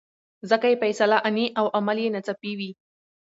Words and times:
ځکه 0.49 0.65
یې 0.71 0.79
فیصله 0.83 1.17
آني 1.27 1.45
او 1.59 1.65
عمل 1.77 1.97
یې 2.03 2.13
ناڅاپي 2.15 2.51
وي. 2.59 2.71